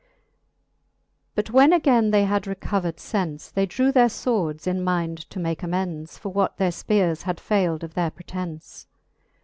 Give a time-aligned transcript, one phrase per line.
[1.35, 5.61] But when againe they had recovered fence, They drew their fwords, in mind to make
[5.61, 8.87] amends For what their fpeares had fayld of their pretence.